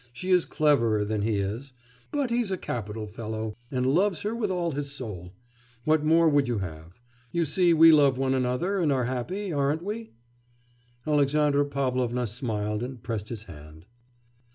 she 0.11 0.31
is 0.31 0.45
cleverer 0.45 1.05
than 1.05 1.21
he 1.21 1.35
is; 1.37 1.73
but 2.09 2.31
he's 2.31 2.49
a 2.49 2.57
capital 2.57 3.05
fellow, 3.05 3.55
and 3.69 3.85
loves 3.85 4.23
her 4.23 4.33
with 4.33 4.49
all 4.49 4.71
his 4.71 4.91
soul. 4.91 5.31
What 5.83 6.03
more 6.03 6.27
would 6.27 6.47
you 6.47 6.57
have? 6.57 6.99
You 7.31 7.45
see 7.45 7.71
we 7.71 7.91
love 7.91 8.17
one 8.17 8.33
another 8.33 8.79
and 8.81 8.91
are 8.91 9.05
happy, 9.05 9.53
aren't 9.53 9.83
we?' 9.83 10.13
Alexandra 11.05 11.65
Pavlovna 11.65 12.25
smiled 12.25 12.81
and 12.81 13.03
pressed 13.03 13.29
his 13.29 13.43
hand. 13.43 13.85